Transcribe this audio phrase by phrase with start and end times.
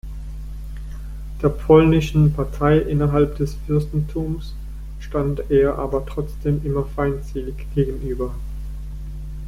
[1.43, 4.55] Der polnischen Partei innerhalb des Fürstentums
[4.99, 8.33] stand er aber trotzdem immer feindselig gegenüber.